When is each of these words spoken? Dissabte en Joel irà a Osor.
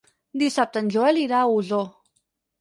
Dissabte 0.43 0.81
en 0.85 0.89
Joel 0.95 1.19
irà 1.25 1.43
a 1.43 1.53
Osor. 1.59 1.85